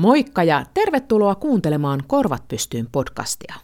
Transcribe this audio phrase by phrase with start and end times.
[0.00, 3.54] Moikka ja tervetuloa kuuntelemaan Korvat pystyyn podcastia.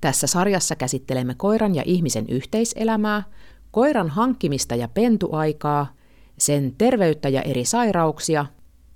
[0.00, 3.22] Tässä sarjassa käsittelemme koiran ja ihmisen yhteiselämää,
[3.70, 5.94] koiran hankkimista ja pentuaikaa,
[6.38, 8.46] sen terveyttä ja eri sairauksia,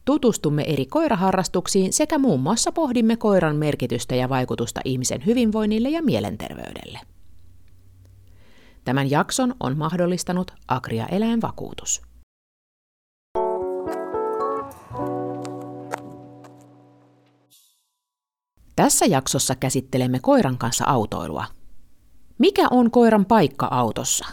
[0.04, 7.00] tutustumme eri koiraharrastuksiin sekä muun muassa pohdimme koiran merkitystä ja vaikutusta ihmisen hyvinvoinnille ja mielenterveydelle.
[8.84, 12.07] Tämän jakson on mahdollistanut Agria Eläinvakuutus.
[18.78, 21.44] Tässä jaksossa käsittelemme koiran kanssa autoilua.
[22.38, 24.26] Mikä on koiran paikka autossa?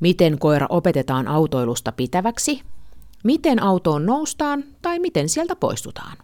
[0.00, 2.62] Miten koira opetetaan autoilusta pitäväksi?
[3.24, 6.16] Miten autoon noustaan tai miten sieltä poistutaan?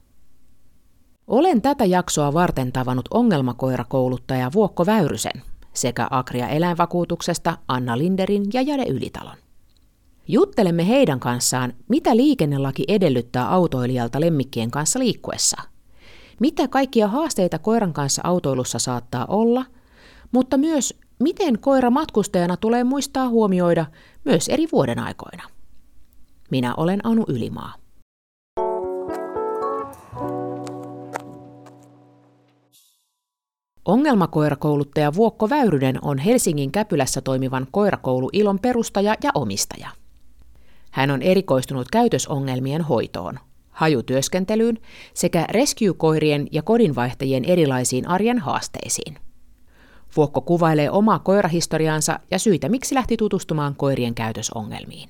[1.27, 5.42] Olen tätä jaksoa varten tavannut ongelmakoirakouluttaja Vuokko Väyrysen
[5.74, 9.36] sekä Agria eläinvakuutuksesta Anna Linderin ja Jade Ylitalon.
[10.28, 15.62] Juttelemme heidän kanssaan, mitä liikennelaki edellyttää autoilijalta lemmikkien kanssa liikkuessa–
[16.43, 19.65] mitä kaikkia haasteita koiran kanssa autoilussa saattaa olla,
[20.33, 23.87] mutta myös miten koira matkustajana tulee muistaa huomioida
[24.25, 25.43] myös eri vuoden aikoina.
[26.51, 27.75] Minä olen Anu Ylimaa.
[33.85, 39.89] Ongelmakoirakouluttaja Vuokko Väyrynen on Helsingin Käpylässä toimivan koirakoulu Ilon perustaja ja omistaja.
[40.91, 43.39] Hän on erikoistunut käytösongelmien hoitoon–
[43.73, 44.78] hajutyöskentelyyn
[45.15, 49.19] sekä rescue-koirien ja kodinvaihtajien erilaisiin arjen haasteisiin.
[50.17, 55.09] Vuokko kuvailee omaa koirahistoriaansa ja syitä, miksi lähti tutustumaan koirien käytösongelmiin.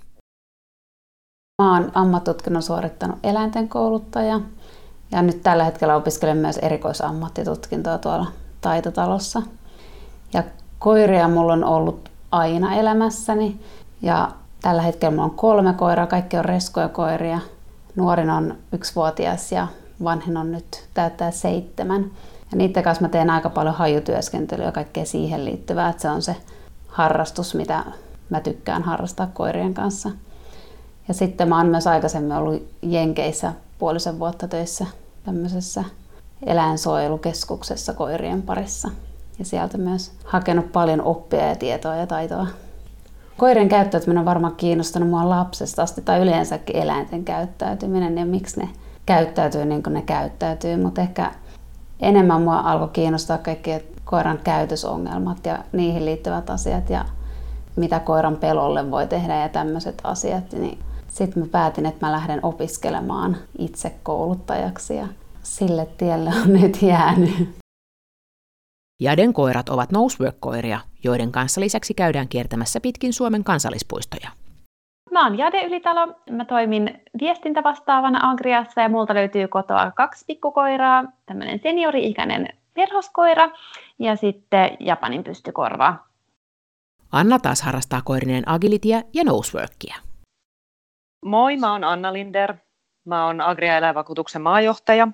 [1.62, 4.40] Mä oon ammattutkinnon suorittanut eläinten kouluttaja
[5.12, 8.26] ja nyt tällä hetkellä opiskelen myös erikoisammattitutkintoa tuolla
[8.60, 9.42] taitotalossa.
[10.32, 10.42] Ja
[10.78, 13.60] koiria mulla on ollut aina elämässäni
[14.02, 14.28] ja
[14.62, 17.38] tällä hetkellä mulla on kolme koiraa, kaikki on reskoja koiria–
[17.96, 19.66] Nuorin on yksivuotias ja
[20.04, 22.10] vanhin on nyt täyttää seitsemän.
[22.50, 26.22] Ja niiden kanssa mä teen aika paljon hajutyöskentelyä ja kaikkea siihen liittyvää, että se on
[26.22, 26.36] se
[26.86, 27.84] harrastus, mitä
[28.30, 30.10] mä tykkään harrastaa koirien kanssa.
[31.08, 34.86] Ja sitten mä oon myös aikaisemmin ollut Jenkeissä puolisen vuotta töissä
[35.24, 35.84] tämmöisessä
[36.46, 38.90] eläinsuojelukeskuksessa koirien parissa.
[39.38, 42.46] Ja sieltä myös hakenut paljon oppia ja tietoa ja taitoa
[43.36, 48.68] Koirien käyttäytyminen on varmaan kiinnostanut mua lapsesta asti tai yleensäkin eläinten käyttäytyminen ja miksi ne
[49.06, 51.30] käyttäytyy niin kuin ne käyttäytyy, mutta ehkä
[52.00, 53.70] enemmän mua alkoi kiinnostaa kaikki
[54.04, 57.04] koiran käytösongelmat ja niihin liittyvät asiat ja
[57.76, 60.52] mitä koiran pelolle voi tehdä ja tämmöiset asiat.
[60.52, 60.78] Niin
[61.08, 65.08] sitten mä päätin, että mä lähden opiskelemaan itse kouluttajaksi ja
[65.42, 67.61] sille tielle on nyt jäänyt.
[69.02, 74.30] Jaden koirat ovat nosework-koiria, joiden kanssa lisäksi käydään kiertämässä pitkin Suomen kansallispuistoja.
[75.10, 76.14] Mä oon Jade Ylitalo.
[76.30, 83.50] Mä toimin viestintävastaavana Agriassa ja multa löytyy kotoa kaksi pikkukoiraa, tämmöinen seniori-ikäinen perhoskoira
[83.98, 85.96] ja sitten Japanin pystykorva.
[87.12, 89.96] Anna taas harrastaa koirinen agilitia ja noseworkia.
[91.24, 92.54] Moi, mä oon Anna Linder.
[93.06, 95.08] Mä oon Agria eläinvakuutuksen maajohtaja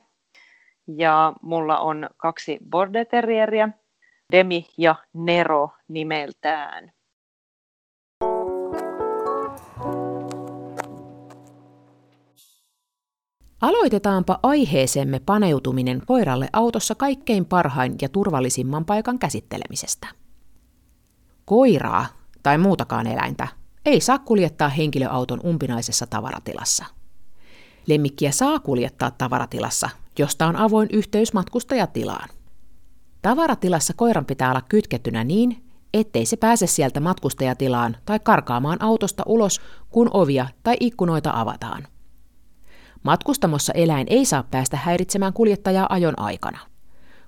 [0.97, 3.69] ja mulla on kaksi border terrieriä,
[4.33, 6.93] Demi ja Nero nimeltään.
[13.61, 20.09] Aloitetaanpa aiheeseemme paneutuminen koiralle autossa kaikkein parhain ja turvallisimman paikan käsittelemisestä.
[21.45, 22.07] Koiraa
[22.43, 23.49] tai muutakaan eläintä
[23.85, 26.85] ei saa kuljettaa henkilöauton umpinaisessa tavaratilassa.
[27.87, 32.29] Lemmikkiä saa kuljettaa tavaratilassa, josta on avoin yhteys matkustajatilaan.
[33.23, 35.65] Tavaratilassa koiran pitää olla kytkettynä niin,
[35.95, 41.87] ettei se pääse sieltä matkustajatilaan tai karkaamaan autosta ulos, kun ovia tai ikkunoita avataan.
[43.03, 46.59] Matkustamossa eläin ei saa päästä häiritsemään kuljettajaa ajon aikana.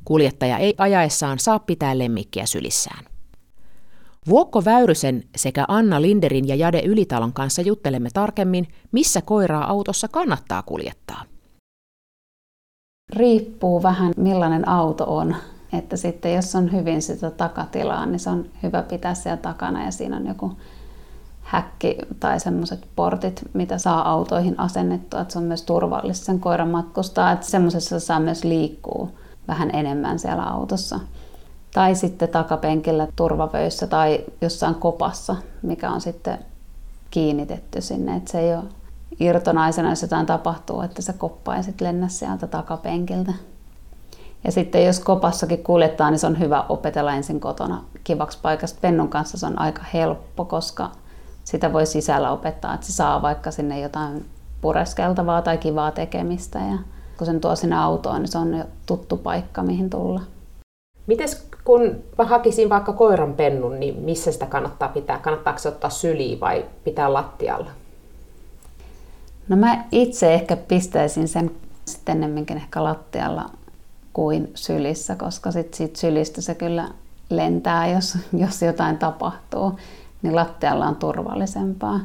[0.05, 3.05] Kuljettaja ei ajaessaan saa pitää lemmikkiä sylissään.
[4.29, 10.63] Vuokko Väyrysen sekä Anna Linderin ja Jade Ylitalon kanssa juttelemme tarkemmin, missä koiraa autossa kannattaa
[10.63, 11.25] kuljettaa.
[13.17, 15.37] Riippuu vähän millainen auto on.
[15.73, 19.91] Että sitten jos on hyvin sitä takatilaa, niin se on hyvä pitää siellä takana ja
[19.91, 20.53] siinä on joku
[21.43, 26.69] häkki tai semmoiset portit, mitä saa autoihin asennettua, että se on myös turvallista sen koiran
[26.69, 29.09] matkustaa, että semmoisessa saa myös liikkua
[29.49, 31.01] vähän enemmän siellä autossa.
[31.75, 36.39] Tai sitten takapenkillä turvavöissä tai jossain kopassa, mikä on sitten
[37.11, 38.65] kiinnitetty sinne, että se ei ole
[39.21, 43.33] irtonaisena, jos jotain tapahtuu, että se koppa ei sitten lennä sieltä takapenkiltä.
[44.45, 48.79] Ja sitten jos kopassakin kuljettaa, niin se on hyvä opetella ensin kotona kivaksi paikasta.
[48.81, 50.91] Pennun kanssa se on aika helppo, koska
[51.45, 54.27] sitä voi sisällä opettaa, että se saa vaikka sinne jotain
[54.61, 56.59] pureskeltavaa tai kivaa tekemistä.
[56.59, 56.79] Ja
[57.19, 60.21] kun sen tuo sinne autoon, niin se on jo tuttu paikka, mihin tulla.
[61.07, 65.19] Mites kun mä hakisin vaikka koiran pennun, niin missä sitä kannattaa pitää?
[65.19, 67.71] Kannattaako se ottaa syliin vai pitää lattialla?
[69.51, 71.51] No mä itse ehkä pistäisin sen
[71.85, 73.51] sitten ennemminkin ehkä lattialla
[74.13, 76.89] kuin sylissä, koska sit siitä sylistä se kyllä
[77.31, 79.79] lentää, jos, jos jotain tapahtuu,
[80.23, 82.01] niin lattialla on turvallisempaa.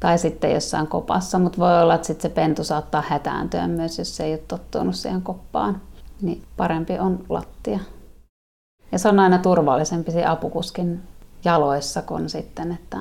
[0.00, 4.16] Tai sitten jossain kopassa, mutta voi olla, että sitten se pentu saattaa hätääntyä myös, jos
[4.16, 5.80] se ei ole tottunut siihen koppaan.
[6.22, 7.78] Niin parempi on lattia.
[8.92, 11.02] Ja se on aina turvallisempi apukuskin
[11.44, 12.98] jaloissa kuin sitten, että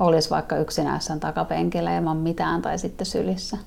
[0.00, 3.58] olisi vaikka yksinäissään takapenkillä ilman mitään tai sitten sylissä.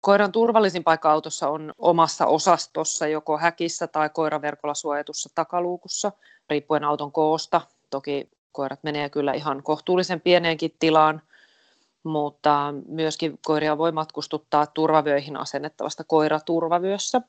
[0.00, 6.12] Koiran turvallisin paikka autossa on omassa osastossa, joko häkissä tai koiraverkolla suojatussa takaluukussa,
[6.50, 7.60] riippuen auton koosta.
[7.90, 11.22] Toki koirat menee kyllä ihan kohtuullisen pieneenkin tilaan,
[12.02, 17.20] mutta myöskin koiria voi matkustuttaa turvavyöihin asennettavasta koiraturvavyössä.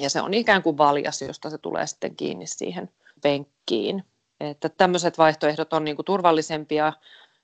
[0.00, 2.90] Ja se on ikään kuin valjas, josta se tulee sitten kiinni siihen
[3.22, 4.04] penkkiin.
[4.40, 6.92] Että tämmöiset vaihtoehdot on niin kuin turvallisempia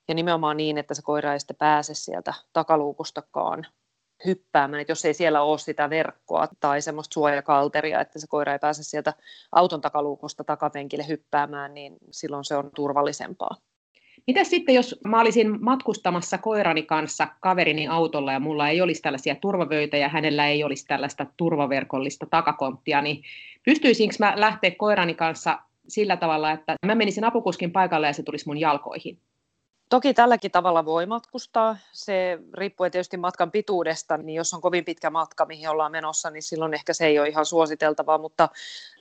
[0.09, 3.67] ja nimenomaan niin, että se koira ei sitten pääse sieltä takaluukustakaan
[4.27, 8.59] hyppäämään, että jos ei siellä ole sitä verkkoa tai semmoista suojakalteria, että se koira ei
[8.59, 9.15] pääse sieltä
[9.53, 13.57] auton takaluukosta takapenkille hyppäämään, niin silloin se on turvallisempaa.
[14.27, 19.35] Mitä sitten, jos mä olisin matkustamassa koirani kanssa kaverini autolla ja mulla ei olisi tällaisia
[19.35, 23.23] turvavöitä ja hänellä ei olisi tällaista turvaverkollista takakonttia, niin
[23.65, 25.59] pystyisinkö mä lähteä koirani kanssa
[25.89, 29.19] sillä tavalla, että mä menisin apukuskin paikalle ja se tulisi mun jalkoihin?
[29.89, 31.77] Toki tälläkin tavalla voi matkustaa.
[31.93, 36.43] Se riippuu tietysti matkan pituudesta, niin jos on kovin pitkä matka, mihin ollaan menossa, niin
[36.43, 38.49] silloin ehkä se ei ole ihan suositeltavaa, mutta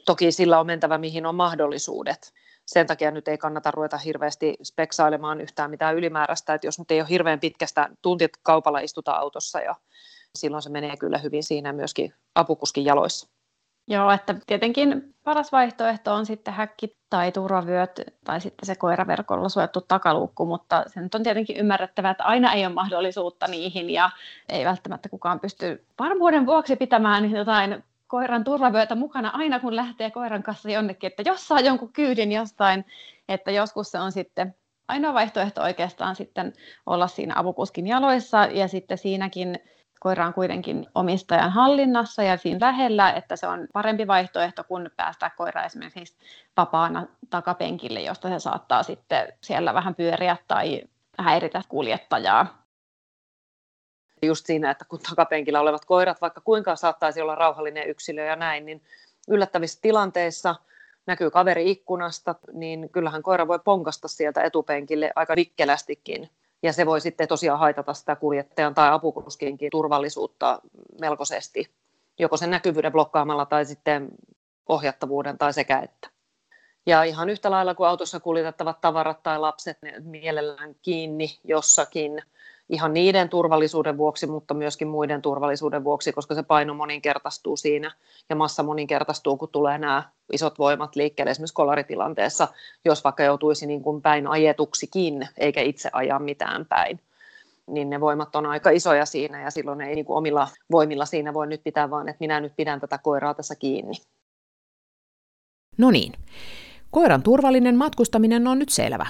[0.06, 2.34] toki sillä on mentävä, mihin on mahdollisuudet.
[2.66, 7.02] Sen takia nyt ei kannata ruveta hirveästi speksailemaan yhtään mitään ylimääräistä, että jos nyt ei
[7.02, 9.76] ole hirveän pitkästä tuntit kaupalla istuta autossa ja
[10.36, 13.28] silloin se menee kyllä hyvin siinä myöskin apukuskin jaloissa.
[13.92, 19.82] Joo, että tietenkin paras vaihtoehto on sitten häkki tai turvavyöt tai sitten se koiraverkolla suojattu
[19.82, 24.10] takaluukku, mutta se nyt on tietenkin ymmärrettävää, että aina ei ole mahdollisuutta niihin ja
[24.50, 30.44] ei välttämättä kukaan pysty varmuuden vuoksi pitämään jotain koiran turvavyötä mukana aina, kun lähtee koiran
[30.44, 32.86] kanssa jonnekin, että jos saa jonkun kyydin jostain,
[33.30, 34.56] että joskus se on sitten
[34.88, 36.54] ainoa vaihtoehto oikeastaan sitten
[36.86, 39.60] olla siinä apukuskin jaloissa ja sitten siinäkin
[40.02, 45.30] koira on kuitenkin omistajan hallinnassa ja siinä lähellä, että se on parempi vaihtoehto kuin päästää
[45.38, 46.16] koira esimerkiksi
[46.58, 50.82] vapaana takapenkille, josta se saattaa sitten siellä vähän pyöriä tai
[51.18, 52.64] häiritä kuljettajaa.
[54.22, 58.66] Just siinä, että kun takapenkillä olevat koirat, vaikka kuinka saattaisi olla rauhallinen yksilö ja näin,
[58.66, 58.82] niin
[59.28, 60.56] yllättävissä tilanteissa
[61.06, 66.30] näkyy kaveri ikkunasta, niin kyllähän koira voi ponkasta sieltä etupenkille aika vikkelästikin
[66.64, 70.62] ja se voi sitten tosiaan haitata sitä kuljettajan tai apukuskinkin turvallisuutta
[71.02, 71.72] melkoisesti,
[72.20, 74.10] joko sen näkyvyyden blokkaamalla tai sitten
[74.70, 76.10] ohjattavuuden tai sekä että.
[76.86, 82.22] Ja ihan yhtä lailla kuin autossa kuljetettavat tavarat tai lapset ne mielellään kiinni jossakin
[82.72, 87.92] ihan niiden turvallisuuden vuoksi, mutta myöskin muiden turvallisuuden vuoksi, koska se paino moninkertaistuu siinä
[88.30, 92.48] ja massa moninkertaistuu, kun tulee nämä isot voimat liikkeelle esimerkiksi kolaritilanteessa,
[92.86, 97.00] jos vaikka joutuisi niin kuin päin ajetuksikin, eikä itse ajaa mitään päin
[97.68, 101.34] niin ne voimat on aika isoja siinä ja silloin ei niin kuin omilla voimilla siinä
[101.34, 103.94] voi nyt pitää, vaan että minä nyt pidän tätä koiraa tässä kiinni.
[105.78, 106.14] No niin,
[106.92, 109.06] koiran turvallinen matkustaminen on nyt selvä.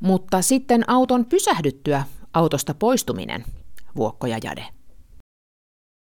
[0.00, 2.02] Mutta sitten auton pysähdyttyä
[2.34, 3.44] autosta poistuminen,
[3.96, 4.64] Vuokko ja Jade?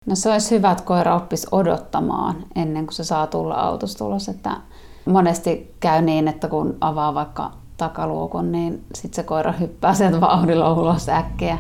[0.07, 4.29] No se olisi hyvä, että koira oppisi odottamaan ennen kuin se saa tulla autosta ulos.
[4.29, 4.57] Että
[5.07, 10.73] monesti käy niin, että kun avaa vaikka takaluukun, niin sitten se koira hyppää sieltä vauhdilla
[10.73, 11.59] ulos äkkiä.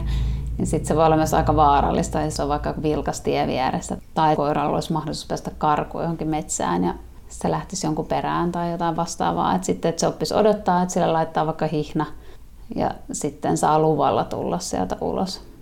[0.59, 3.97] Niin sitten se voi olla myös aika vaarallista, jos on vaikka vilkas tie vieressä.
[4.15, 6.95] Tai koiralla olisi mahdollisuus päästä karkuun johonkin metsään ja
[7.29, 9.55] se lähtisi jonkun perään tai jotain vastaavaa.
[9.55, 12.07] Et sitten että se oppisi odottaa, että sille laittaa vaikka hihna–
[12.77, 15.55] ja sitten saa luvalla tulla sieltä ulos.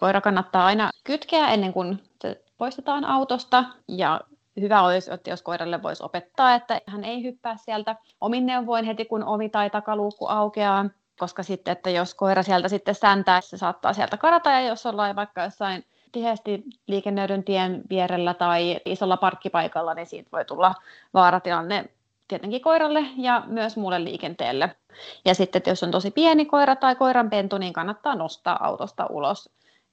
[0.00, 3.64] Koira kannattaa aina kytkeä ennen kuin se poistetaan autosta.
[3.88, 4.20] Ja
[4.60, 9.04] hyvä olisi, että jos koiralle voisi opettaa, että hän ei hyppää sieltä omin neuvoin heti,
[9.04, 10.86] kun ovi tai takaluukku aukeaa,
[11.18, 14.50] koska sitten, että jos koira sieltä sitten säntää, se saattaa sieltä karata.
[14.50, 20.44] Ja jos ollaan vaikka jossain tiheästi liikennöidyn tien vierellä tai isolla parkkipaikalla, niin siitä voi
[20.44, 20.74] tulla
[21.14, 21.84] vaaratilanne
[22.28, 24.76] tietenkin koiralle ja myös muulle liikenteelle.
[25.24, 29.50] Ja sitten, jos on tosi pieni koira tai koiranpentu, niin kannattaa nostaa autosta ulos,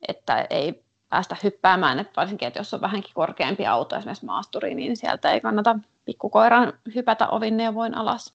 [0.08, 4.98] että ei päästä hyppäämään, että varsinkin, että jos on vähänkin korkeampi auto, esimerkiksi maasturi, niin
[4.98, 8.34] sieltä ei kannata pikkukoiran hypätä ovin neuvoin alas.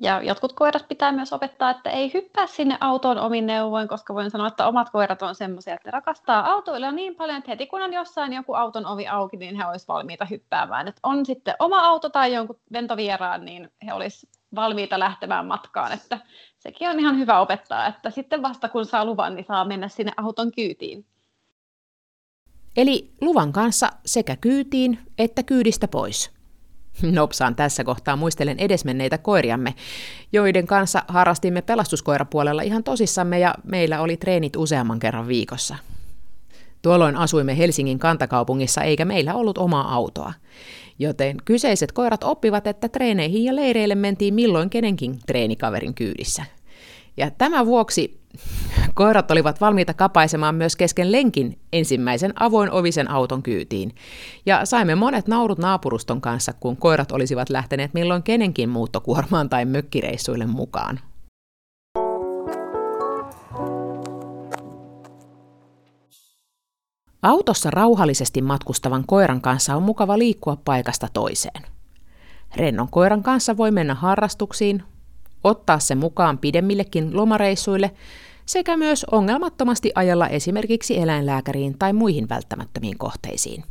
[0.00, 4.30] Ja jotkut koirat pitää myös opettaa, että ei hyppää sinne autoon omin neuvoin, koska voin
[4.30, 7.92] sanoa, että omat koirat on semmoisia, että rakastaa autoilla niin paljon, että heti kun on
[7.92, 10.88] jossain joku auton ovi auki, niin he olisivat valmiita hyppäämään.
[10.88, 15.92] Että on sitten oma auto tai jonkun ventovieraan, niin he olisivat valmiita lähtemään matkaan.
[15.92, 16.18] Että
[16.58, 20.12] sekin on ihan hyvä opettaa, että sitten vasta kun saa luvan, niin saa mennä sinne
[20.16, 21.06] auton kyytiin.
[22.76, 26.41] Eli luvan kanssa sekä kyytiin että kyydistä pois.
[27.12, 29.74] Nopsaan tässä kohtaa muistelen edesmenneitä koiriamme,
[30.32, 35.76] joiden kanssa harrastimme pelastuskoirapuolella ihan tosissamme ja meillä oli treenit useamman kerran viikossa.
[36.82, 40.32] Tuolloin asuimme Helsingin kantakaupungissa eikä meillä ollut omaa autoa.
[40.98, 46.44] Joten kyseiset koirat oppivat, että treeneihin ja leireille mentiin milloin kenenkin treenikaverin kyydissä.
[47.16, 48.21] Ja tämän vuoksi
[48.94, 53.94] koirat olivat valmiita kapaisemaan myös kesken lenkin ensimmäisen avoin ovisen auton kyytiin.
[54.46, 60.46] Ja saimme monet naurut naapuruston kanssa, kun koirat olisivat lähteneet milloin kenenkin muuttokuormaan tai mökkireissuille
[60.46, 61.00] mukaan.
[67.22, 71.62] Autossa rauhallisesti matkustavan koiran kanssa on mukava liikkua paikasta toiseen.
[72.56, 74.82] Rennon koiran kanssa voi mennä harrastuksiin,
[75.44, 77.90] ottaa se mukaan pidemmillekin lomareissuille
[78.46, 83.64] sekä myös ongelmattomasti ajella esimerkiksi eläinlääkäriin tai muihin välttämättömiin kohteisiin.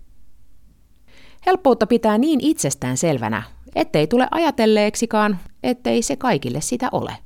[1.45, 3.43] Helppoutta pitää niin itsestään selvänä,
[3.75, 7.17] ettei tule ajatelleeksikaan, ettei se kaikille sitä ole.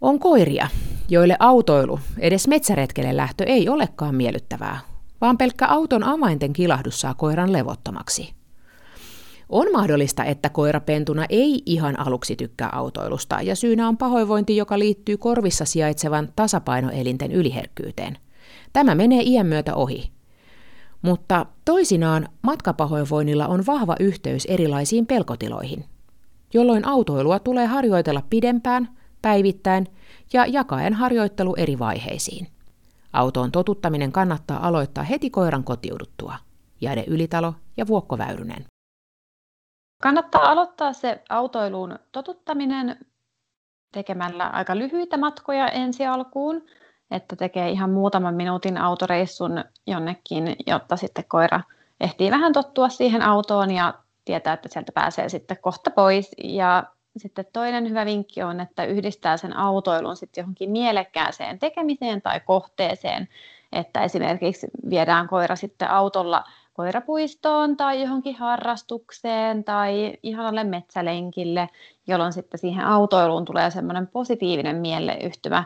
[0.00, 0.68] On koiria,
[1.08, 4.78] joille autoilu, edes metsäretkelle lähtö ei olekaan miellyttävää,
[5.20, 8.35] vaan pelkkä auton avainten kilahdus saa koiran levottomaksi.
[9.48, 15.16] On mahdollista, että koirapentuna ei ihan aluksi tykkää autoilusta, ja syynä on pahoinvointi, joka liittyy
[15.16, 18.18] korvissa sijaitsevan tasapainoelinten yliherkkyyteen.
[18.72, 20.10] Tämä menee iän myötä ohi.
[21.02, 25.84] Mutta toisinaan matkapahoinvoinnilla on vahva yhteys erilaisiin pelkotiloihin,
[26.54, 28.88] jolloin autoilua tulee harjoitella pidempään,
[29.22, 29.86] päivittäin
[30.32, 32.46] ja jakaen harjoittelu eri vaiheisiin.
[33.12, 36.34] Autoon totuttaminen kannattaa aloittaa heti koiran kotiuduttua.
[36.80, 38.64] Jade Ylitalo ja Vuokko Väyrynen.
[40.02, 42.98] Kannattaa aloittaa se autoiluun totuttaminen
[43.92, 46.66] tekemällä aika lyhyitä matkoja ensi alkuun,
[47.10, 51.60] että tekee ihan muutaman minuutin autoreissun jonnekin, jotta sitten koira
[52.00, 56.30] ehtii vähän tottua siihen autoon ja tietää, että sieltä pääsee sitten kohta pois.
[56.44, 56.84] Ja
[57.16, 63.28] sitten toinen hyvä vinkki on, että yhdistää sen autoilun sitten johonkin mielekkääseen tekemiseen tai kohteeseen,
[63.72, 66.44] että esimerkiksi viedään koira sitten autolla
[66.76, 71.68] koirapuistoon tai johonkin harrastukseen tai ihanalle metsälenkille,
[72.06, 75.64] jolloin sitten siihen autoiluun tulee semmoinen positiivinen mieleyhtymä.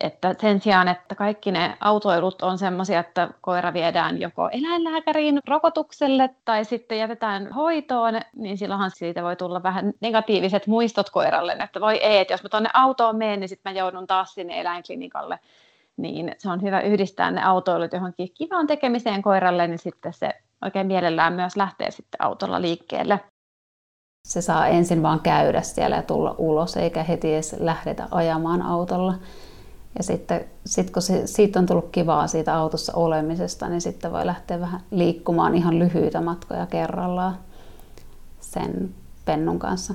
[0.00, 6.30] Että sen sijaan, että kaikki ne autoilut on semmoisia, että koira viedään joko eläinlääkäriin rokotukselle
[6.44, 11.96] tai sitten jätetään hoitoon, niin silloinhan siitä voi tulla vähän negatiiviset muistot koiralle, että voi
[11.96, 15.38] ei, että jos mä tuonne autoon menen, niin sitten mä joudun taas sinne eläinklinikalle
[15.96, 20.30] niin se on hyvä yhdistää ne autoilut johonkin kivaan tekemiseen koiralle, niin sitten se
[20.64, 23.20] oikein mielellään myös lähtee sitten autolla liikkeelle.
[24.28, 29.14] Se saa ensin vaan käydä siellä ja tulla ulos, eikä heti edes lähdetä ajamaan autolla.
[29.98, 34.26] Ja sitten sit kun se, siitä on tullut kivaa siitä autossa olemisesta, niin sitten voi
[34.26, 37.38] lähteä vähän liikkumaan ihan lyhyitä matkoja kerrallaan
[38.40, 38.94] sen
[39.24, 39.94] pennun kanssa.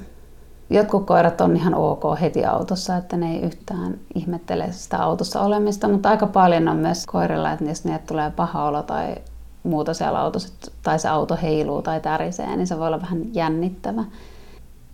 [0.70, 5.88] Jotkut koirat on ihan ok heti autossa, että ne ei yhtään ihmettele sitä autossa olemista,
[5.88, 9.16] mutta aika paljon on myös koirilla, että jos niille tulee paha olo tai
[9.64, 10.54] muuta siellä autossa,
[10.84, 14.04] tai se auto heiluu tai tärisee, niin se voi olla vähän jännittävä.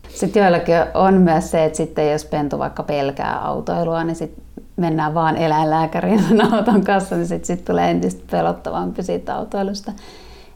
[0.09, 4.43] Sitten joillakin on myös se, että sitten jos pentu vaikka pelkää autoilua, niin sitten
[4.77, 9.91] mennään vaan eläinlääkäriin auton kanssa, niin sitten sit tulee entistä pelottavampi siitä autoilusta.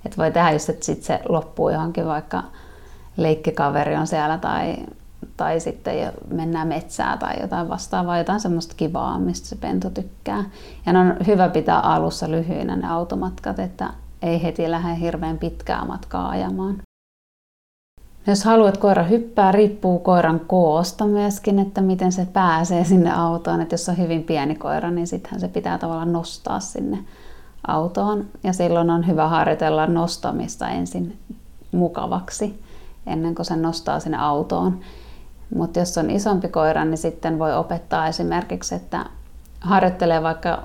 [0.05, 2.43] Että voi tehdä just, että sitten se loppuu johonkin vaikka
[3.17, 4.75] leikkikaveri on siellä tai
[5.37, 10.43] tai sitten mennään metsään tai jotain vastaavaa, jotain semmoista kivaa, mistä se pentu tykkää.
[10.85, 15.85] Ja ne on hyvä pitää alussa lyhyinä ne automatkat, että ei heti lähde hirveän pitkää
[15.85, 16.81] matkaa ajamaan.
[18.27, 23.61] Jos haluat, että koira hyppää, riippuu koiran koosta myöskin, että miten se pääsee sinne autoon.
[23.61, 26.99] Että jos on hyvin pieni koira, niin sittenhän se pitää tavallaan nostaa sinne
[27.67, 28.25] autoon.
[28.43, 31.17] Ja silloin on hyvä harjoitella nostamista ensin
[31.71, 32.63] mukavaksi,
[33.07, 34.79] ennen kuin se nostaa sinne autoon.
[35.55, 39.05] Mutta jos on isompi koira, niin sitten voi opettaa esimerkiksi, että
[39.59, 40.63] harjoittelee vaikka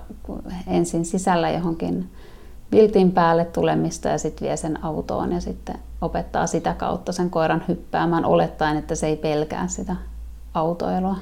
[0.67, 2.11] ensin sisällä johonkin
[2.73, 7.65] viltin päälle tulemista ja sitten vie sen autoon ja sitten opettaa sitä kautta sen koiran
[7.69, 9.97] hyppäämään olettaen, että se ei pelkää sitä
[10.55, 11.17] autoilua.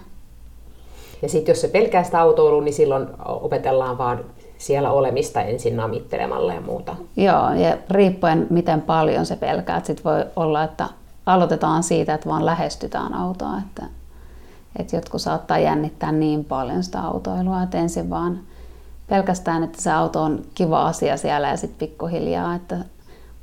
[1.22, 4.24] Ja sitten jos se pelkää sitä autoilua, niin silloin opetellaan vaan
[4.58, 6.96] siellä olemista ensin namittelemalla ja muuta.
[7.16, 9.82] Joo, ja riippuen miten paljon se pelkää.
[9.84, 10.88] Sitten voi olla, että
[11.28, 13.86] aloitetaan siitä, että vaan lähestytään autoa, että,
[14.78, 18.40] että jotkut saattaa jännittää niin paljon sitä autoilua, että ensin vaan
[19.08, 22.78] pelkästään, että se auto on kiva asia siellä ja sitten pikkuhiljaa, että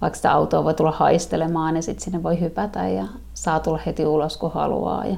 [0.01, 4.06] vaikka sitä autoa voi tulla haistelemaan, niin sitten sinne voi hypätä ja saa tulla heti
[4.06, 5.06] ulos, kun haluaa.
[5.06, 5.15] Ja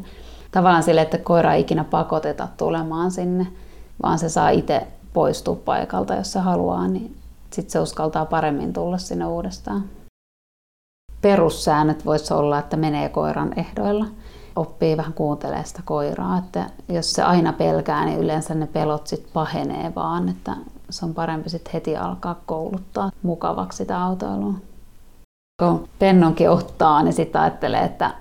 [0.51, 3.47] tavallaan sille, että koira ei ikinä pakoteta tulemaan sinne,
[4.03, 7.15] vaan se saa itse poistua paikalta, jos se haluaa, niin
[7.53, 9.83] sitten se uskaltaa paremmin tulla sinne uudestaan.
[11.21, 14.05] Perussäännöt voisi olla, että menee koiran ehdoilla.
[14.55, 19.31] Oppii vähän kuuntelemaan sitä koiraa, että jos se aina pelkää, niin yleensä ne pelot sitten
[19.33, 20.55] pahenee vaan, että
[20.89, 24.53] se on parempi sitten heti alkaa kouluttaa mukavaksi sitä autoilua.
[25.61, 28.13] Kun pennonkin ottaa, niin sitten ajattelee, että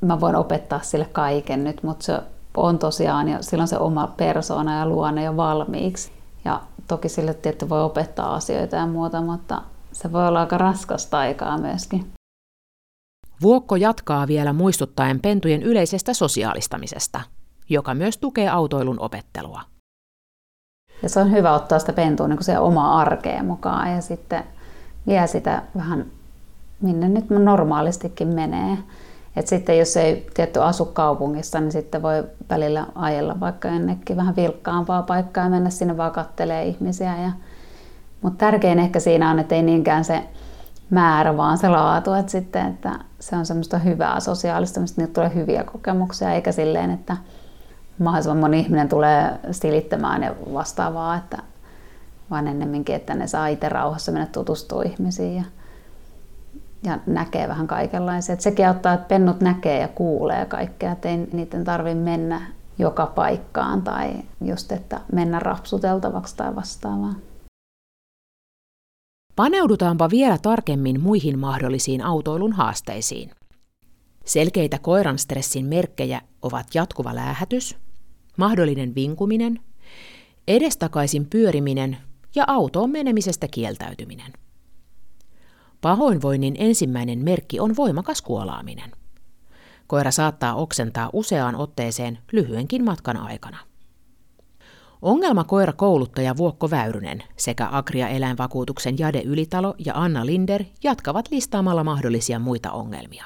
[0.00, 2.20] mä voin opettaa sille kaiken nyt, mutta se
[2.56, 6.12] on tosiaan jo silloin se oma persoona ja luonne jo valmiiksi.
[6.44, 9.62] Ja toki sille tietty voi opettaa asioita ja muuta, mutta
[9.92, 12.12] se voi olla aika raskasta aikaa myöskin.
[13.42, 17.20] Vuokko jatkaa vielä muistuttaen pentujen yleisestä sosiaalistamisesta,
[17.68, 19.62] joka myös tukee autoilun opettelua.
[21.02, 24.44] Ja se on hyvä ottaa sitä pentua niin se omaa arkeen mukaan ja sitten
[25.06, 26.06] vie sitä vähän
[26.80, 28.78] minne nyt normaalistikin menee.
[29.36, 34.36] Et sitten jos ei tietty asu kaupungissa, niin sitten voi välillä ajella vaikka jonnekin vähän
[34.36, 36.12] vilkkaampaa paikkaa ja mennä sinne vaan
[36.66, 37.18] ihmisiä.
[37.22, 37.32] Ja,
[38.22, 40.22] mutta tärkein ehkä siinä on, että ei niinkään se
[40.90, 45.64] määrä, vaan se laatu, että, sitten, että se on semmoista hyvää sosiaalistamista, niin tulee hyviä
[45.64, 47.16] kokemuksia, eikä silleen, että
[47.98, 51.38] mahdollisimman moni ihminen tulee silittämään ja vastaavaa, että
[52.30, 55.44] vaan ennemminkin, että ne saa itse rauhassa mennä tutustua ihmisiin ja,
[56.82, 58.32] ja näkee vähän kaikenlaisia.
[58.32, 62.40] Et sekin auttaa, että pennut näkee ja kuulee kaikkea, että ei niiden tarvitse mennä
[62.78, 67.14] joka paikkaan tai just, että mennä rapsuteltavaksi tai vastaavaa.
[69.38, 73.30] Paneudutaanpa vielä tarkemmin muihin mahdollisiin autoilun haasteisiin.
[74.24, 77.76] Selkeitä koiran stressin merkkejä ovat jatkuva läähätys,
[78.36, 79.60] mahdollinen vinkuminen,
[80.48, 81.96] edestakaisin pyöriminen
[82.34, 84.32] ja autoon menemisestä kieltäytyminen.
[85.80, 88.90] Pahoinvoinnin ensimmäinen merkki on voimakas kuolaaminen.
[89.86, 93.67] Koira saattaa oksentaa useaan otteeseen lyhyenkin matkan aikana.
[95.02, 102.38] Ongelmakoira kouluttaja Vuokko Väyrynen sekä Agria eläinvakuutuksen Jade Ylitalo ja Anna Linder jatkavat listaamalla mahdollisia
[102.38, 103.24] muita ongelmia.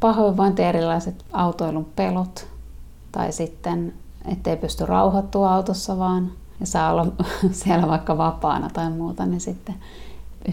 [0.00, 2.46] Pahoinvointi erilaiset autoilun pelot
[3.12, 3.94] tai sitten
[4.28, 7.06] ettei pysty rauhoittua autossa vaan ja saa olla
[7.50, 9.74] siellä vaikka vapaana tai muuta, niin sitten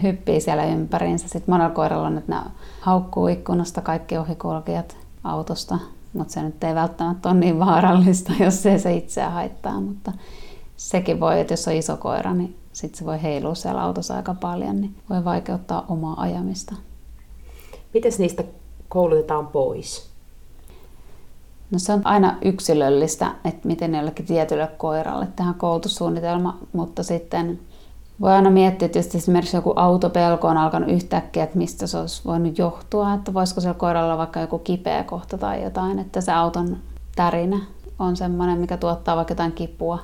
[0.02, 1.28] hyppii siellä ympäriinsä.
[1.28, 5.78] Sitten monella koiralla on, että ne haukkuu ikkunasta kaikki ohikulkijat autosta
[6.12, 10.12] mutta se nyt ei välttämättä ole niin vaarallista, jos ei se itseä haittaa, mutta
[10.76, 14.34] sekin voi, että jos on iso koira, niin sitten se voi heilua siellä autossa aika
[14.34, 16.74] paljon, niin voi vaikeuttaa omaa ajamista.
[17.94, 18.44] Miten niistä
[18.88, 20.10] koulutetaan pois?
[21.70, 27.60] No se on aina yksilöllistä, että miten jollekin tietylle koiralle tehdään koulutussuunnitelma, mutta sitten
[28.20, 32.22] voi aina miettiä, että jos esimerkiksi joku autopelko on alkanut yhtäkkiä, että mistä se olisi
[32.24, 36.76] voinut johtua, että voisiko siellä koiralla vaikka joku kipeä kohta tai jotain, että se auton
[37.16, 37.58] tärinä
[37.98, 39.98] on sellainen, mikä tuottaa vaikka jotain kipua.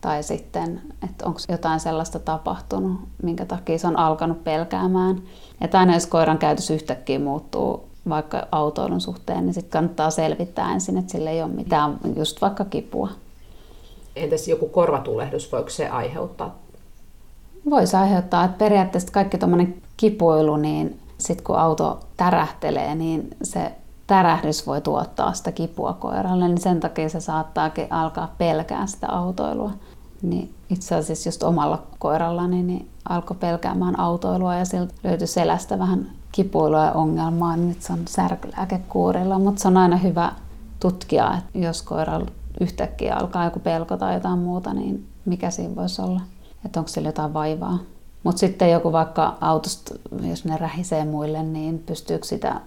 [0.00, 5.22] Tai sitten, että onko jotain sellaista tapahtunut, minkä takia se on alkanut pelkäämään.
[5.60, 10.98] Että aina jos koiran käytös yhtäkkiä muuttuu vaikka autoilun suhteen, niin sitten kannattaa selvittää ensin,
[10.98, 13.08] että sillä ei ole mitään, just vaikka kipua.
[14.16, 16.58] Entäs joku korvatulehdus, voiko se aiheuttaa
[17.70, 23.72] Voisi aiheuttaa, että periaatteessa kaikki tuommoinen kipuilu, niin sitten kun auto tärähtelee, niin se
[24.06, 29.70] tärähdys voi tuottaa sitä kipua koiralle, niin sen takia se saattaakin alkaa pelkää sitä autoilua.
[30.22, 36.10] Niin itse asiassa just omalla koirallani niin alkoi pelkäämään autoilua ja siltä löytyi selästä vähän
[36.32, 40.32] kipuilua ja ongelmaa, niin nyt se on särkylääkekuurilla, mutta se on aina hyvä
[40.80, 46.02] tutkia, että jos koiralla yhtäkkiä alkaa joku pelko tai jotain muuta, niin mikä siinä voisi
[46.02, 46.20] olla
[46.66, 47.78] että onko sillä jotain vaivaa.
[48.22, 52.60] Mutta sitten joku vaikka autosta, jos ne rähisee muille, niin pystyykö sitä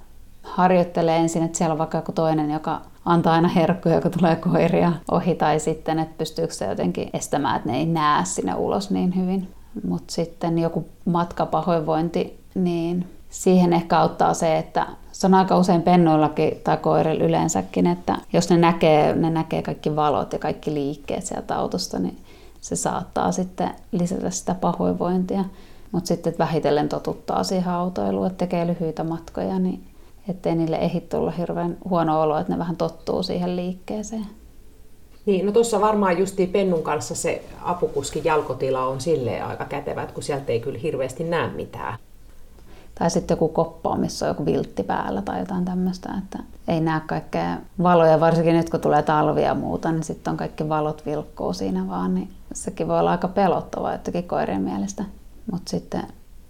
[0.43, 4.93] harjoittelemaan ensin, että siellä on vaikka joku toinen, joka antaa aina herkkuja, joka tulee koiria
[5.11, 9.15] ohi, tai sitten, että pystyykö se jotenkin estämään, että ne ei näe sinne ulos niin
[9.15, 9.47] hyvin.
[9.87, 16.51] Mutta sitten joku matkapahoinvointi, niin siihen ehkä auttaa se, että se on aika usein pennuillakin
[16.63, 21.57] tai koirilla yleensäkin, että jos ne näkee, ne näkee kaikki valot ja kaikki liikkeet sieltä
[21.57, 22.17] autosta, niin
[22.61, 25.45] se saattaa sitten lisätä sitä pahoinvointia.
[25.91, 29.83] Mutta sitten vähitellen totuttaa siihen autoiluun, että tekee lyhyitä matkoja, niin
[30.27, 34.25] ettei niille ehdi tulla hirveän huono olo, että ne vähän tottuu siihen liikkeeseen.
[35.25, 40.13] Niin, no tuossa varmaan justi Pennun kanssa se apukuskin jalkotila on silleen aika kätevä, että
[40.13, 41.97] kun sieltä ei kyllä hirveästi näe mitään.
[42.99, 47.01] Tai sitten joku koppa, missä on joku viltti päällä tai jotain tämmöistä, että ei näe
[47.07, 51.53] kaikkea valoja, varsinkin nyt kun tulee talvia ja muuta, niin sitten on kaikki valot vilkkuu
[51.53, 55.03] siinä vaan, niin sekin voi olla aika pelottavaa jotenkin koirien mielestä.
[55.51, 56.03] Mutta sitten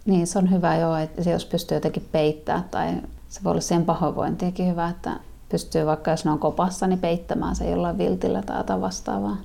[0.06, 2.94] niin se on hyvä joo, että jos pystyy jotenkin peittämään tai
[3.28, 5.16] se voi olla siihen pahoinvointiakin hyvä, että
[5.48, 9.36] pystyy vaikka jos ne on kopassa, niin peittämään se jollain viltillä tai jotain vastaavaa.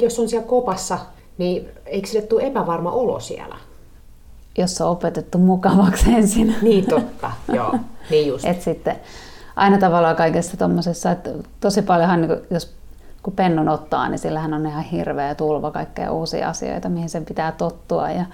[0.00, 0.98] Jos on siellä kopassa,
[1.38, 3.56] niin eikö sille tule epävarma olo siellä?
[4.58, 6.56] Jos on opetettu mukavaksi ensin.
[6.62, 7.78] Niin totta, joo.
[8.10, 8.44] Niin just.
[8.44, 8.96] Et sitten
[9.56, 12.74] aina tavallaan kaikessa tuommoisessa, että tosi paljonhan, niin jos
[13.22, 17.52] kun pennun ottaa, niin sillähän on ihan hirveä tulva kaikkea uusia asioita, mihin sen pitää
[17.52, 18.10] tottua.
[18.10, 18.24] Ja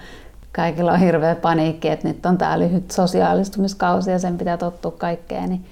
[0.51, 5.49] kaikilla on hirveä paniikki, että nyt on tämä lyhyt sosiaalistumiskausi ja sen pitää tottua kaikkeen.
[5.49, 5.65] Niin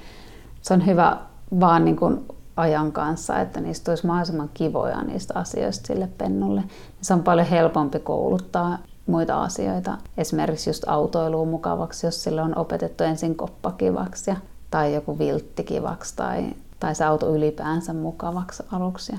[0.61, 1.17] se on hyvä
[1.59, 2.25] vaan niin kuin
[2.57, 6.63] ajan kanssa, että niistä tulisi mahdollisimman kivoja niistä asioista sille pennulle.
[7.01, 8.77] Se on paljon helpompi kouluttaa
[9.07, 9.97] muita asioita.
[10.17, 14.35] Esimerkiksi just autoiluun mukavaksi, jos sille on opetettu ensin koppa kivaksi ja,
[14.71, 19.15] tai joku viltti kivaksi tai, tai se auto ylipäänsä mukavaksi aluksi.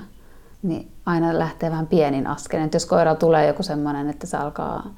[0.63, 2.65] Niin aina lähtee vähän pienin askelin.
[2.65, 4.89] Että jos koira tulee joku semmoinen, että se alkaa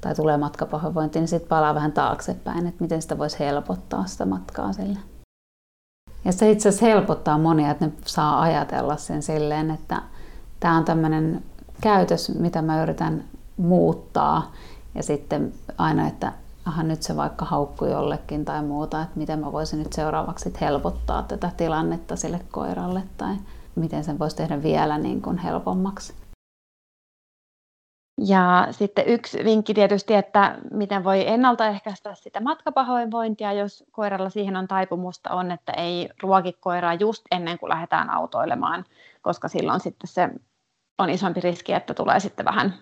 [0.00, 4.72] tai tulee matkapahoinvointi, niin sitten palaa vähän taaksepäin, että miten sitä voisi helpottaa sitä matkaa
[4.72, 4.98] sille.
[6.24, 10.02] Ja se itse asiassa helpottaa monia, että ne saa ajatella sen silleen, että
[10.60, 11.42] tämä on tämmöinen
[11.80, 13.24] käytös, mitä mä yritän
[13.56, 14.52] muuttaa.
[14.94, 16.32] Ja sitten aina, että
[16.66, 21.22] aha, nyt se vaikka haukkui jollekin tai muuta, että miten mä voisin nyt seuraavaksi helpottaa
[21.22, 23.34] tätä tilannetta sille koiralle tai
[23.74, 26.14] miten sen voisi tehdä vielä niin kuin helpommaksi.
[28.20, 34.68] Ja sitten yksi vinkki tietysti, että miten voi ennaltaehkäistä sitä matkapahoinvointia, jos koiralla siihen on
[34.68, 38.84] taipumusta, on, että ei ruoki koiraa just ennen kuin lähdetään autoilemaan,
[39.22, 40.28] koska silloin sitten se
[40.98, 42.74] on isompi riski, että tulee sitten vähän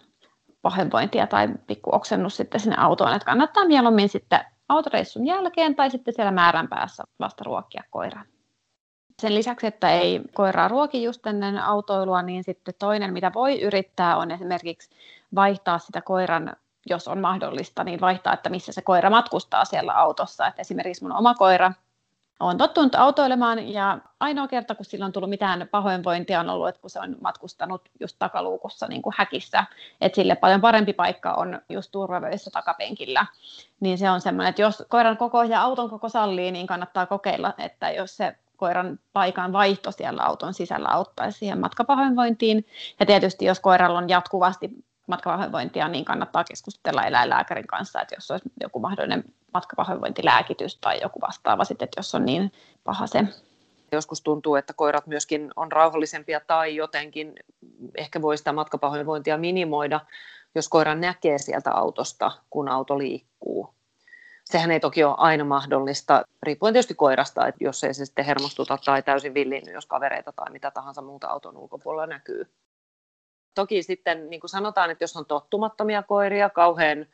[0.64, 6.14] pahoinvointia tai pikku oksennus sitten sinne autoon, että kannattaa mieluummin sitten autoreissun jälkeen tai sitten
[6.14, 8.22] siellä määränpäässä vasta ruokkia koiraa.
[9.22, 14.16] Sen lisäksi, että ei koiraa ruoki just ennen autoilua, niin sitten toinen, mitä voi yrittää,
[14.16, 14.90] on esimerkiksi
[15.34, 20.46] vaihtaa sitä koiran, jos on mahdollista, niin vaihtaa, että missä se koira matkustaa siellä autossa.
[20.46, 21.72] Että esimerkiksi mun oma koira
[22.40, 26.80] on tottunut autoilemaan ja ainoa kerta, kun sillä on tullut mitään pahoinvointia, on ollut, että
[26.80, 29.64] kun se on matkustanut just takaluukussa niin kuin häkissä,
[30.00, 33.26] että sille paljon parempi paikka on just turvavöissä takapenkillä.
[33.80, 37.54] Niin se on semmoinen, että jos koiran koko ja auton koko sallii, niin kannattaa kokeilla,
[37.58, 42.66] että jos se koiran paikan vaihto siellä auton sisällä auttaisi siihen matkapahoinvointiin.
[43.00, 48.50] Ja tietysti jos koiralla on jatkuvasti matkapahoinvointia, niin kannattaa keskustella eläinlääkärin kanssa, että jos olisi
[48.60, 52.52] joku mahdollinen matkapahoinvointilääkitys tai joku vastaava sitten, että jos on niin
[52.84, 53.24] paha se.
[53.92, 57.32] Joskus tuntuu, että koirat myöskin on rauhallisempia tai jotenkin
[57.94, 60.00] ehkä voi sitä matkapahoinvointia minimoida,
[60.54, 63.74] jos koira näkee sieltä autosta, kun auto liikkuu.
[64.44, 68.78] Sehän ei toki ole aina mahdollista, riippuen tietysti koirasta, että jos ei se sitten hermostuta
[68.84, 72.46] tai täysin villinnyt, jos kavereita tai mitä tahansa muuta auton ulkopuolella näkyy.
[73.54, 77.06] Toki sitten niin kuin sanotaan, että jos on tottumattomia koiria, kauhean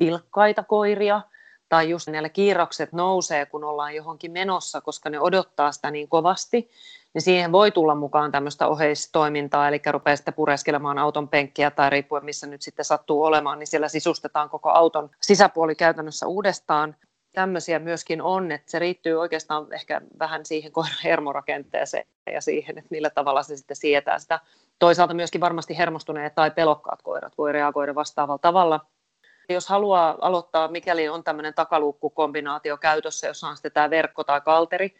[0.00, 1.20] vilkkaita koiria,
[1.68, 6.70] tai just näillä kiirrokset nousee, kun ollaan johonkin menossa, koska ne odottaa sitä niin kovasti,
[7.14, 12.24] niin siihen voi tulla mukaan tämmöistä oheistoimintaa, eli rupeaa sitten pureskelemaan auton penkkiä tai riippuen
[12.24, 16.96] missä nyt sitten sattuu olemaan, niin siellä sisustetaan koko auton sisäpuoli käytännössä uudestaan.
[17.32, 22.88] Tämmöisiä myöskin on, että se riittyy oikeastaan ehkä vähän siihen koiran hermorakenteeseen ja siihen, että
[22.90, 24.40] millä tavalla se sitten sietää sitä.
[24.78, 28.80] Toisaalta myöskin varmasti hermostuneet tai pelokkaat koirat voi reagoida vastaavalla tavalla.
[29.48, 34.94] Jos haluaa aloittaa, mikäli on tämmöinen takaluukkukombinaatio käytössä, jossa on sitten tämä verkko tai kalteri,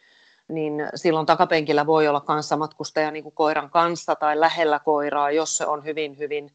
[0.47, 5.65] niin silloin takapenkillä voi olla kanssamatkustaja niin kuin koiran kanssa tai lähellä koiraa, jos se
[5.65, 6.51] on hyvin, hyvin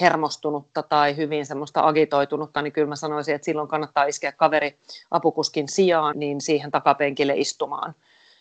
[0.00, 4.78] hermostunutta tai hyvin semmoista agitoitunutta, niin kyllä mä sanoisin, että silloin kannattaa iskeä kaveri
[5.10, 7.94] apukuskin sijaan niin siihen takapenkille istumaan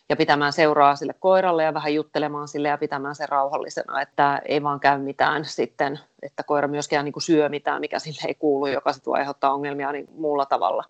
[0.10, 4.64] ja pitämään seuraa sille koiralle ja vähän juttelemaan sille ja pitämään sen rauhallisena, että ei
[4.64, 8.68] vaan käy mitään sitten, että koira myöskään niin kuin syö mitään, mikä sille ei kuulu,
[8.68, 10.84] joka sitten aiheuttaa ongelmia niin muulla tavalla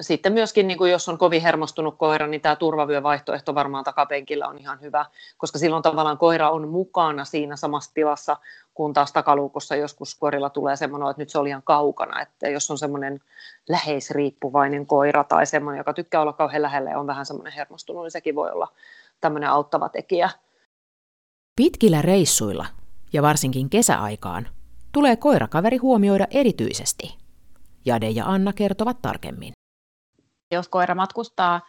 [0.00, 4.58] sitten myöskin, niin kuin jos on kovin hermostunut koira, niin tämä turvavyövaihtoehto varmaan takapenkillä on
[4.58, 5.06] ihan hyvä,
[5.36, 8.36] koska silloin tavallaan koira on mukana siinä samassa tilassa,
[8.74, 12.70] kun taas takaluukossa joskus koirilla tulee semmoinen, että nyt se oli ihan kaukana, että jos
[12.70, 13.20] on semmoinen
[13.68, 18.10] läheisriippuvainen koira tai semmoinen, joka tykkää olla kauhean lähellä ja on vähän semmoinen hermostunut, niin
[18.10, 18.68] sekin voi olla
[19.20, 20.30] tämmöinen auttava tekijä.
[21.56, 22.66] Pitkillä reissuilla
[23.12, 24.48] ja varsinkin kesäaikaan
[24.92, 27.16] tulee koirakaveri huomioida erityisesti.
[27.84, 29.52] Jade ja Anna kertovat tarkemmin.
[30.50, 31.60] Jos koira matkustaa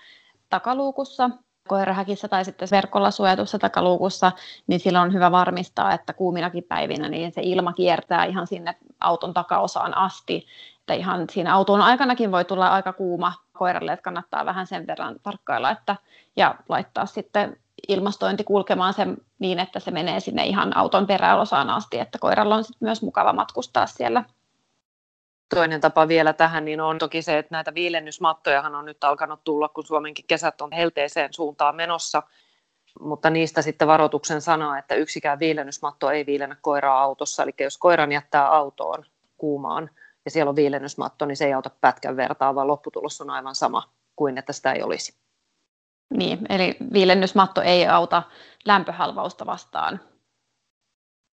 [0.50, 1.30] takaluukussa,
[1.68, 4.32] koirahäkissä tai sitten verkolla suojatussa takaluukussa,
[4.68, 9.34] niin silloin on hyvä varmistaa, että kuuminakin päivinä niin se ilma kiertää ihan sinne auton
[9.34, 10.48] takaosaan asti,
[10.80, 15.16] Että ihan siinä auton aikanakin voi tulla aika kuuma koiralle, että kannattaa vähän sen verran
[15.24, 15.96] tarkkailla että,
[16.36, 22.00] ja laittaa sitten ilmastointi kulkemaan sen niin, että se menee sinne ihan auton peräosaan asti,
[22.00, 24.24] että koiralla on sitten myös mukava matkustaa siellä.
[25.56, 29.70] Toinen tapa vielä tähän niin on toki se, että näitä viilennysmattojahan on nyt alkanut tulla,
[29.70, 32.24] kun Suomenkin kesät on helteeseen suuntaan menossa,
[33.00, 38.12] mutta niistä sitten varoituksen sana, että yksikään viilennysmatto ei viilennä koiraa autossa, eli jos koiran
[38.12, 39.06] jättää autoon
[39.38, 39.90] kuumaan
[40.26, 43.90] ja siellä on viilennysmatto, niin se ei auta pätkän vertaa, vaan lopputulos on aivan sama
[44.16, 45.14] kuin että sitä ei olisi.
[46.10, 48.24] Niin, eli viilennysmatto ei auta
[48.66, 50.00] lämpöhalvausta vastaan.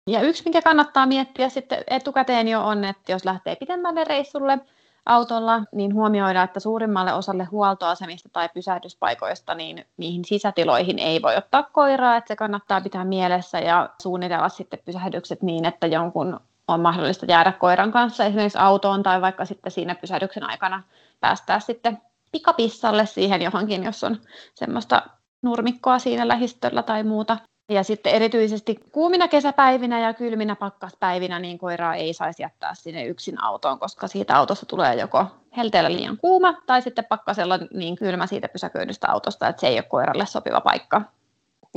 [0.07, 4.59] Ja yksi, mikä kannattaa miettiä sitten etukäteen jo on, että jos lähtee pitemmälle reissulle
[5.07, 11.62] autolla, niin huomioida, että suurimmalle osalle huoltoasemista tai pysähdyspaikoista, niin niihin sisätiloihin ei voi ottaa
[11.62, 17.27] koiraa, että se kannattaa pitää mielessä ja suunnitella sitten pysähdykset niin, että jonkun on mahdollista
[17.27, 20.83] jäädä koiran kanssa esimerkiksi autoon tai vaikka sitten siinä pysähdyksen aikana
[21.21, 24.17] päästää sitten pikapissalle siihen johonkin, jos on
[24.55, 25.03] semmoista
[25.43, 27.38] nurmikkoa siinä lähistöllä tai muuta.
[27.68, 33.42] Ja sitten erityisesti kuumina kesäpäivinä ja kylminä pakkaspäivinä niin koiraa ei saisi jättää sinne yksin
[33.42, 38.48] autoon, koska siitä autosta tulee joko helteellä liian kuuma tai sitten pakkasella niin kylmä siitä
[38.48, 41.03] pysäköidystä autosta, että se ei ole koiralle sopiva paikka.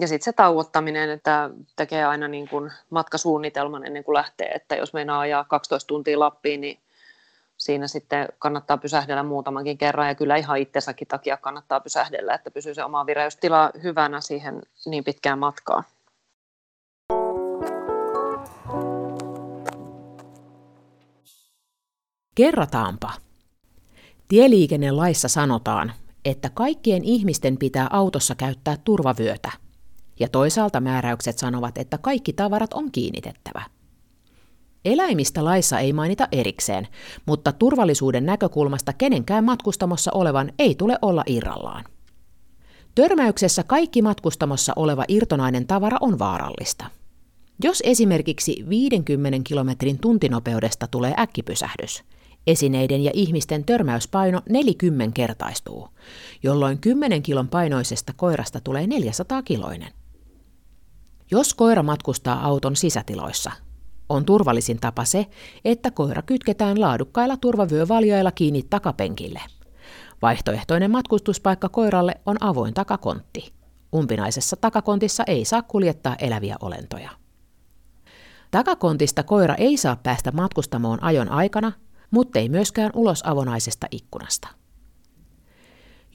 [0.01, 4.93] Ja sitten se tauottaminen, että tekee aina niin kuin matkasuunnitelman ennen kuin lähtee, että jos
[4.93, 6.79] meinaa ajaa 12 tuntia Lappiin, niin
[7.67, 12.73] siinä sitten kannattaa pysähdellä muutamankin kerran ja kyllä ihan itsensäkin takia kannattaa pysähdellä, että pysyy
[12.73, 15.83] se oma vireystila hyvänä siihen niin pitkään matkaan.
[22.35, 23.11] Kerrataanpa.
[24.27, 25.93] Tieliikennelaissa sanotaan,
[26.25, 29.51] että kaikkien ihmisten pitää autossa käyttää turvavyötä.
[30.19, 33.61] Ja toisaalta määräykset sanovat, että kaikki tavarat on kiinnitettävä–
[34.87, 36.87] Eläimistä laissa ei mainita erikseen,
[37.25, 41.85] mutta turvallisuuden näkökulmasta kenenkään matkustamossa olevan ei tule olla irrallaan.
[42.95, 46.85] Törmäyksessä kaikki matkustamossa oleva irtonainen tavara on vaarallista.
[47.63, 52.03] Jos esimerkiksi 50 kilometrin tuntinopeudesta tulee äkkipysähdys,
[52.47, 55.89] esineiden ja ihmisten törmäyspaino 40 kertaistuu,
[56.43, 59.93] jolloin 10 kilon painoisesta koirasta tulee 400 kiloinen.
[61.31, 63.51] Jos koira matkustaa auton sisätiloissa,
[64.09, 65.25] on turvallisin tapa se,
[65.65, 69.41] että koira kytketään laadukkailla turvavyövaljailla kiinni takapenkille.
[70.21, 73.53] Vaihtoehtoinen matkustuspaikka koiralle on avoin takakontti.
[73.95, 77.09] Umpinaisessa takakontissa ei saa kuljettaa eläviä olentoja.
[78.51, 81.71] Takakontista koira ei saa päästä matkustamoon ajon aikana,
[82.11, 84.47] mutta ei myöskään ulos avonaisesta ikkunasta.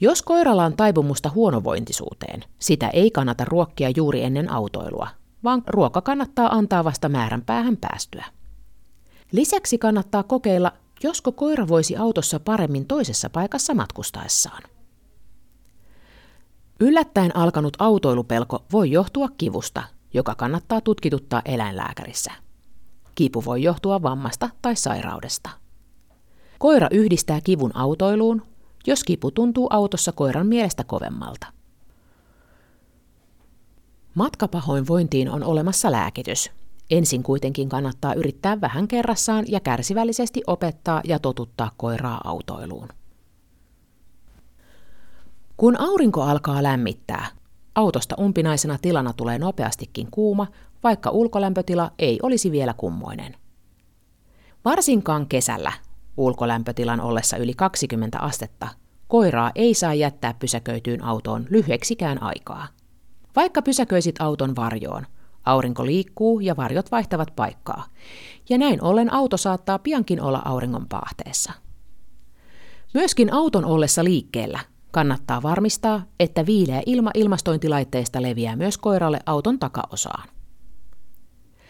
[0.01, 5.07] Jos koiralla on taipumusta huonovointisuuteen, sitä ei kannata ruokkia juuri ennen autoilua,
[5.43, 8.25] vaan ruoka kannattaa antaa vasta määränpäähän päästyä.
[9.31, 10.71] Lisäksi kannattaa kokeilla,
[11.03, 14.63] josko koira voisi autossa paremmin toisessa paikassa matkustaessaan.
[16.79, 22.31] Yllättäen alkanut autoilupelko voi johtua kivusta, joka kannattaa tutkituttaa eläinlääkärissä.
[23.15, 25.49] Kipu voi johtua vammasta tai sairaudesta.
[26.59, 28.41] Koira yhdistää kivun autoiluun,
[28.87, 31.47] jos kipu tuntuu autossa koiran mielestä kovemmalta.
[34.15, 36.51] Matkapahoinvointiin on olemassa lääkitys.
[36.91, 42.87] Ensin kuitenkin kannattaa yrittää vähän kerrassaan ja kärsivällisesti opettaa ja totuttaa koiraa autoiluun.
[45.57, 47.25] Kun aurinko alkaa lämmittää,
[47.75, 50.47] autosta umpinaisena tilana tulee nopeastikin kuuma,
[50.83, 53.35] vaikka ulkolämpötila ei olisi vielä kummoinen.
[54.65, 55.71] Varsinkaan kesällä,
[56.17, 58.67] ulkolämpötilan ollessa yli 20 astetta,
[59.07, 62.67] koiraa ei saa jättää pysäköityyn autoon lyhyeksikään aikaa–
[63.35, 65.05] vaikka pysäköisit auton varjoon,
[65.45, 67.85] aurinko liikkuu ja varjot vaihtavat paikkaa,
[68.49, 71.53] ja näin ollen auto saattaa piankin olla auringon paahteessa.
[72.93, 74.59] Myöskin auton ollessa liikkeellä
[74.91, 80.29] kannattaa varmistaa, että viileä ilma ilmastointilaitteesta leviää myös koiralle auton takaosaan.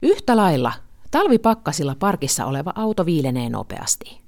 [0.02, 0.74] Yhtä lailla
[1.12, 4.22] talvipakkasilla parkissa oleva auto viilenee nopeasti.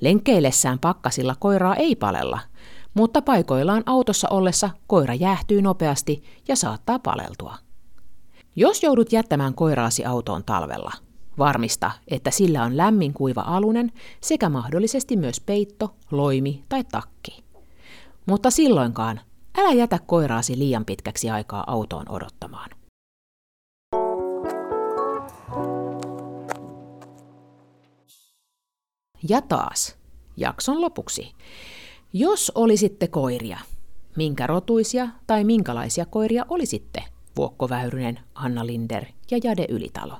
[0.00, 2.40] Lenkkeillessään pakkasilla koiraa ei palella,
[2.94, 7.56] mutta paikoillaan autossa ollessa koira jäähtyy nopeasti ja saattaa paleltua.
[8.56, 10.92] Jos joudut jättämään koiraasi autoon talvella,
[11.38, 17.44] varmista, että sillä on lämmin kuiva alunen sekä mahdollisesti myös peitto, loimi tai takki.
[18.26, 19.20] Mutta silloinkaan
[19.58, 22.70] älä jätä koiraasi liian pitkäksi aikaa autoon odottamaan.
[29.28, 29.96] Ja taas,
[30.36, 31.32] jakson lopuksi.
[32.14, 33.58] Jos olisitte koiria,
[34.16, 37.04] minkä rotuisia tai minkälaisia koiria olisitte?
[37.36, 40.14] Vuokko Väyrynen, Anna Linder ja Jade Ylitalo.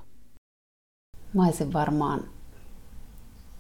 [1.35, 2.21] Mä olisin varmaan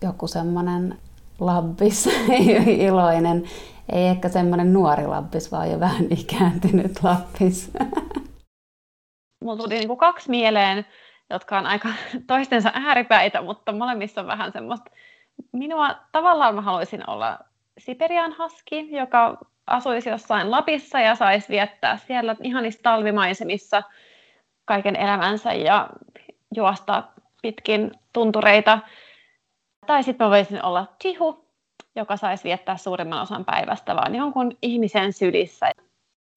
[0.02, 0.98] joku semmoinen
[1.40, 2.08] labbis,
[2.88, 3.44] iloinen.
[3.92, 7.70] Ei ehkä semmoinen nuori labbis, vaan jo vähän ikääntynyt labbis.
[9.44, 10.86] Mulla tuli niin kuin kaksi mieleen,
[11.30, 11.88] jotka on aika
[12.26, 14.90] toistensa ääripäitä, mutta molemmissa on vähän semmoista.
[15.52, 17.38] Minua tavallaan mä haluaisin olla
[17.78, 23.82] Siperian haski, joka asuisi jossain Lapissa ja saisi viettää siellä ihanissa talvimaisemissa
[24.64, 25.90] kaiken elämänsä ja
[26.54, 27.02] juosta
[27.42, 28.78] pitkin tuntureita.
[29.86, 31.44] Tai sitten voisin olla Tihu,
[31.96, 35.70] joka saisi viettää suurimman osan päivästä vaan jonkun ihmisen sylissä.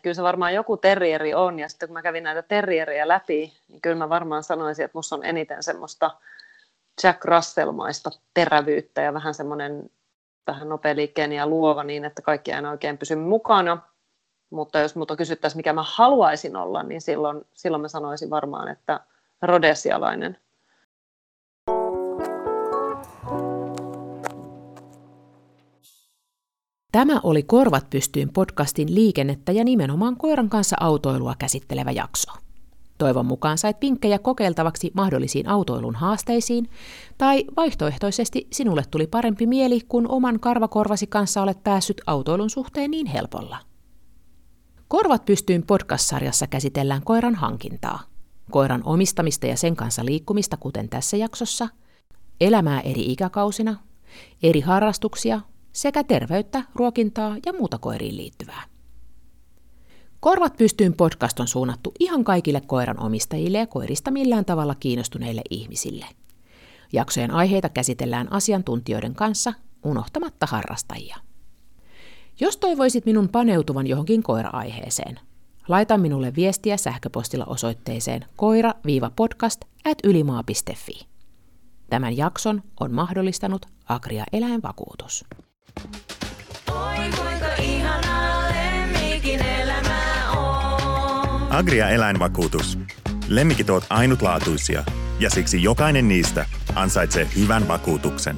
[0.04, 3.82] Kyllä se varmaan joku terrieri on, ja sitten kun mä kävin näitä terrieriä läpi, niin
[3.82, 6.12] kyllä mä varmaan sanoisin, että musta on eniten semmoista
[7.04, 9.90] Jack Russell-maista terävyyttä ja vähän semmoinen
[10.48, 13.78] vähän nopealiikkeinen ja luova niin, että kaikki aina oikein pysy mukana.
[14.50, 19.00] Mutta jos muuta kysyttäisiin, mikä mä haluaisin olla, niin silloin, silloin mä sanoisin varmaan, että
[19.42, 20.38] rodesialainen.
[26.92, 32.45] Tämä oli Korvat pystyyn podcastin liikennettä ja nimenomaan koiran kanssa autoilua käsittelevä jakso.
[32.98, 36.70] Toivon mukaan sait pinkkejä kokeiltavaksi mahdollisiin autoilun haasteisiin,
[37.18, 43.08] tai vaihtoehtoisesti sinulle tuli parempi mieli, kun oman karvakorvasi kanssa olet päässyt autoilun suhteen niin
[43.08, 43.58] helpolla.
[44.88, 48.04] Korvat pystyyn podcast-sarjassa käsitellään koiran hankintaa,
[48.52, 51.70] koiran omistamista ja sen kanssa liikkumista, kuten tässä jaksossa,
[52.42, 53.76] elämää eri ikäkausina,
[54.44, 55.42] eri harrastuksia
[55.74, 58.75] sekä terveyttä, ruokintaa ja muuta koiriin liittyvää.
[60.26, 66.06] Korvat pystyyn podcast on suunnattu ihan kaikille koiran omistajille ja koirista millään tavalla kiinnostuneille ihmisille.
[66.94, 71.18] Jaksojen aiheita käsitellään asiantuntijoiden kanssa, unohtamatta harrastajia.
[72.40, 75.20] Jos toivoisit minun paneutuvan johonkin koira-aiheeseen,
[75.68, 81.08] laita minulle viestiä sähköpostilla osoitteeseen koira-podcast at ylimaa.fi.
[81.90, 85.26] Tämän jakson on mahdollistanut Agria Eläinvakuutus.
[86.72, 88.15] Oi kuinka ihanaa
[91.56, 92.80] Agria Eläinvakuutus.
[93.28, 94.84] Lemmikit ovat ainutlaatuisia
[95.20, 98.36] ja siksi jokainen niistä ansaitsee hyvän vakuutuksen.